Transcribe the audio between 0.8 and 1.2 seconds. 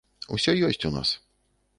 у нас.